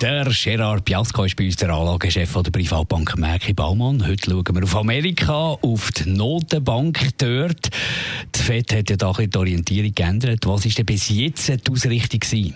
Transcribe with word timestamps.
der 0.00 0.30
Gerard 0.30 0.84
Piasco 0.84 1.24
ist 1.24 1.34
bei 1.36 1.46
uns 1.46 1.56
der 1.56 1.70
Anlagechef 1.70 2.32
der 2.32 2.50
Privatbank 2.50 3.16
Merki 3.16 3.52
Baumann. 3.52 4.06
Heute 4.06 4.30
schauen 4.30 4.54
wir 4.54 4.62
auf 4.62 4.76
Amerika, 4.76 5.56
auf 5.60 5.90
die 5.92 6.10
Notenbank 6.10 7.18
dort. 7.18 7.70
Die 8.34 8.38
FED 8.38 8.72
hat 8.74 8.90
ja 8.90 8.96
da 8.96 9.12
die 9.12 9.36
Orientierung 9.36 9.92
geändert. 9.92 10.46
Was 10.46 10.64
war 10.64 10.72
denn 10.72 10.86
bis 10.86 11.08
jetzt 11.08 11.48
die 11.48 11.72
Ausrichtung 11.72 12.20
gewesen? 12.20 12.54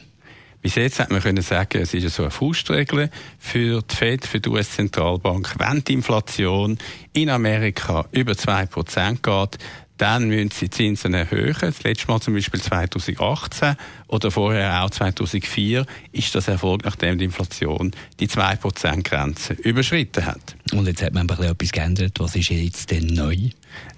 Bis 0.61 0.77
jetzt 0.77 1.01
hat 1.01 1.11
man 1.11 1.21
können 1.21 1.43
sagen, 1.43 1.83
es 1.83 1.93
ist 1.93 2.15
so 2.15 2.23
eine 2.23 2.31
Faustregel 2.31 3.11
für 3.39 3.83
die 3.83 3.97
FED, 3.97 4.27
für 4.27 4.41
die 4.41 4.49
US-Zentralbank. 4.49 5.55
Wenn 5.59 5.83
die 5.83 5.95
Inflation 5.95 6.79
in 7.13 7.29
Amerika 7.29 8.07
über 8.13 8.33
2% 8.33 9.21
geht, 9.21 9.59
dann 10.03 10.27
müssen 10.27 10.51
sie 10.51 10.69
Zinsen 10.69 11.15
erhöhen. 11.15 11.55
Das 11.61 11.85
letzte 11.85 12.09
Mal 12.09 12.21
zum 12.21 12.35
Beispiel 12.35 12.61
2018 12.61 13.77
oder 14.09 14.33
vorher 14.33 14.83
auch 14.83 14.91
2004 14.91 15.87
ist 16.11 16.35
das 16.35 16.49
erfolgt, 16.49 16.85
nachdem 16.85 17.19
die 17.19 17.25
Inflation 17.25 17.93
die 18.19 18.27
2%-Grenze 18.27 19.53
überschritten 19.55 20.27
hat. 20.27 20.57
Und 20.73 20.89
jetzt 20.89 21.03
hat 21.03 21.15
man 21.15 21.23
ein 21.23 21.27
bisschen 21.29 21.53
etwas 21.53 21.71
geändert. 21.71 22.19
Was 22.19 22.35
ist 22.35 22.51
jetzt 22.51 22.91
denn 22.91 23.07
neu? 23.07 23.37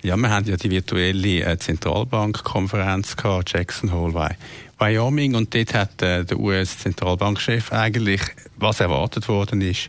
Ja, 0.03 0.19
wir 0.19 0.29
haben 0.29 0.47
ja 0.47 0.59
die 0.59 0.71
virtuelle 0.71 1.41
äh, 1.41 1.59
Zentralbankkonferenz 1.59 3.17
gehabt, 3.17 3.55
Jackson 3.55 3.91
Hole, 3.91 4.37
Wyoming, 4.79 5.35
und 5.35 5.55
dort 5.55 5.73
hat 5.73 6.03
äh, 6.03 6.27
der 6.27 6.39
US-Zentralbankchef 6.39 7.73
eigentlich, 7.73 8.21
was 8.59 8.81
erwartet 8.81 9.27
worden 9.29 9.63
ist, 9.63 9.89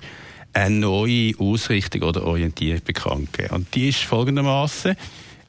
eine 0.53 0.75
neue 0.77 1.33
Ausrichtung 1.37 2.03
oder 2.03 2.23
Orientierung 2.23 2.81
bekannt 2.85 3.33
gegeben. 3.33 3.55
Und 3.55 3.75
die 3.75 3.89
ist 3.89 4.03
folgendermaßen: 4.03 4.95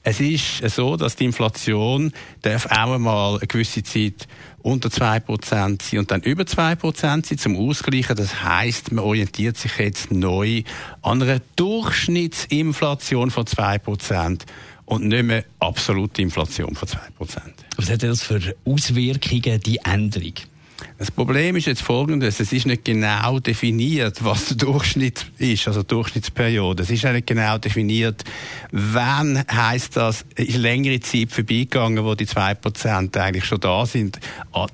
es 0.08 0.20
ist 0.20 0.62
so, 0.76 0.96
dass 0.96 1.16
die 1.16 1.24
Inflation 1.24 2.12
darf 2.42 2.66
auch 2.66 2.92
einmal 2.92 3.38
eine 3.38 3.46
gewisse 3.48 3.82
Zeit 3.82 4.28
unter 4.62 4.88
2% 4.88 5.44
sein 5.44 5.98
und 5.98 6.12
dann 6.12 6.22
über 6.22 6.44
2% 6.44 6.96
sein 6.96 7.24
zum 7.24 7.56
Ausgleichen. 7.56 8.14
Das 8.14 8.44
heißt, 8.44 8.92
man 8.92 9.04
orientiert 9.04 9.56
sich 9.56 9.76
jetzt 9.78 10.12
neu 10.12 10.62
an 11.02 11.22
einer 11.22 11.40
Durchschnittsinflation 11.56 13.32
von 13.32 13.46
2% 13.46 14.42
und 14.84 15.08
nicht 15.08 15.24
mehr 15.24 15.44
absolute 15.58 16.22
Inflation 16.22 16.76
von 16.76 16.86
2%. 16.86 17.40
Was 17.76 17.90
hat 17.90 18.04
das 18.04 18.22
für 18.22 18.54
Auswirkungen, 18.64 19.58
die 19.58 19.78
Änderung? 19.78 20.34
Das 20.98 21.10
Problem 21.10 21.56
ist 21.56 21.66
jetzt 21.66 21.82
folgendes, 21.82 22.40
es 22.40 22.52
ist 22.52 22.64
nicht 22.64 22.86
genau 22.86 23.38
definiert, 23.38 24.24
was 24.24 24.46
der 24.46 24.56
Durchschnitt 24.56 25.26
ist, 25.36 25.68
also 25.68 25.82
die 25.82 25.88
Durchschnittsperiode. 25.88 26.84
Es 26.84 26.90
ist 26.90 27.04
nicht 27.04 27.26
genau 27.26 27.58
definiert, 27.58 28.24
wann 28.72 29.44
heißt 29.46 29.94
das, 29.94 30.24
ist 30.36 30.56
längere 30.56 30.98
Zeit 31.00 31.32
vorbeigegangen, 31.32 32.02
wo 32.02 32.14
die 32.14 32.26
2% 32.26 33.14
eigentlich 33.18 33.44
schon 33.44 33.60
da 33.60 33.84
sind, 33.84 34.18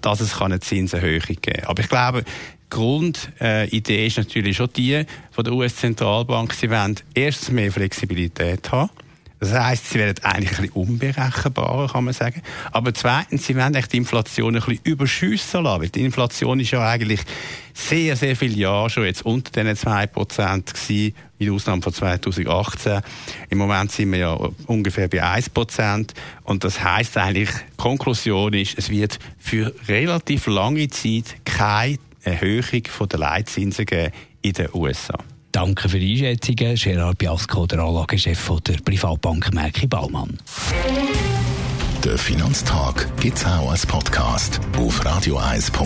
dass 0.01 0.21
es 0.21 0.41
eine 0.41 0.61
Zinserhöhung 0.61 1.23
geben 1.27 1.41
kann. 1.43 1.65
Aber 1.65 1.83
ich 1.83 1.89
glaube, 1.89 2.25
Grundidee 2.71 4.05
äh, 4.05 4.07
ist 4.07 4.17
natürlich 4.17 4.57
schon 4.57 4.71
die 4.77 5.05
von 5.33 5.45
der 5.45 5.53
US-Zentralbank. 5.53 6.55
Sie 6.55 6.71
wollen 6.71 6.97
erstens 7.15 7.51
mehr 7.51 7.73
Flexibilität 7.73 8.71
haben. 8.71 8.91
Das 9.43 9.53
heisst, 9.55 9.91
sie 9.91 9.99
werden 9.99 10.23
eigentlich 10.23 10.57
ein 10.57 10.67
bisschen 10.67 10.83
unberechenbarer, 10.83 11.89
kann 11.89 12.05
man 12.05 12.15
sagen. 12.15 12.43
Aber 12.71 12.95
zweitens, 12.95 13.45
sie 13.45 13.57
werden 13.57 13.77
die 13.91 13.97
Inflation 13.97 14.55
ein 14.55 14.63
bisschen 14.63 14.85
überschüssen 14.85 15.65
lassen. 15.65 15.83
Weil 15.83 15.89
die 15.89 16.05
Inflation 16.05 16.61
ist 16.61 16.71
ja 16.71 16.89
eigentlich 16.89 17.19
sehr, 17.75 18.15
sehr 18.15 18.37
viele 18.37 18.55
Jahre 18.55 18.89
schon 18.89 19.05
jetzt 19.05 19.27
unter 19.27 19.51
diesen 19.51 19.77
2% 19.77 20.73
gewesen, 20.73 21.15
mit 21.41 21.51
Ausnahme 21.51 21.83
von 21.83 21.93
2018. 21.93 23.01
Im 23.51 23.59
Moment 23.59 23.91
sind 23.91 24.13
wir 24.13 24.19
ja 24.21 24.39
ungefähr 24.69 25.09
bei 25.09 25.25
1%. 25.25 26.11
Und 26.45 26.63
das 26.63 26.85
heisst 26.85 27.19
eigentlich, 27.19 27.51
die 27.51 27.77
Konklusion 27.79 28.53
ist, 28.53 28.79
es 28.79 28.91
wird 28.91 29.19
für 29.41 29.75
relativ 29.89 30.47
lange 30.47 30.89
Zeit 30.89 31.35
keine 31.45 31.99
Erhöhung 32.23 32.83
der 33.11 33.19
Leitzinsen 33.19 33.87
geben 33.87 34.13
in 34.41 34.53
den 34.53 34.69
USA. 34.73 35.19
Danke 35.53 35.89
für 35.89 35.99
die 35.99 36.13
Einschätzungen. 36.13 36.75
Gerard 36.75 37.17
Biasco, 37.19 37.67
der 37.67 37.81
Anlagechef 37.81 38.51
der 38.67 38.75
Privatbank 38.85 39.55
Merki 39.55 39.87
Baumann. 39.87 40.39
Der 42.03 42.19
Finanztag 42.19 43.09
gibt 43.21 43.39
es 43.39 43.47
auch 43.47 43.71
als 43.71 43.87
Podcast 43.87 44.61
auf 44.77 45.05
radioeis.ch. 45.05 45.79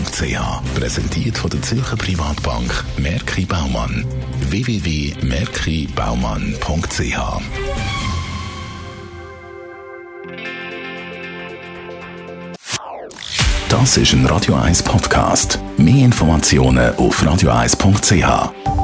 Präsentiert 0.73 1.37
von 1.37 1.51
der 1.51 1.61
Zürcher 1.61 1.95
Privatbank 1.95 2.83
Merki 2.97 3.45
Baumann. 3.45 4.03
www.merkibaumann.ch 4.49 7.41
Das 13.69 13.97
ist 13.97 14.13
ein 14.13 14.25
Radio 14.25 14.55
1 14.55 14.81
Podcast. 14.81 15.59
Mehr 15.77 16.05
Informationen 16.05 16.95
auf 16.95 17.23
radioeis.ch. 17.23 18.76